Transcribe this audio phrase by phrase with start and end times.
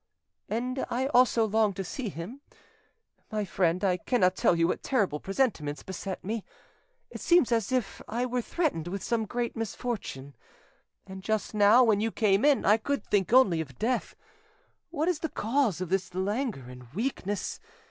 [0.49, 2.41] "And I also long to see him.
[3.31, 6.43] My friend, I cannot tell you what terrible presentiments beset me;
[7.11, 10.35] it seems as if I were threatened with some great misfortune;
[11.05, 14.15] and just now, when you came in, I could think only of death.
[14.89, 17.59] What is the cause of this languor and weakness?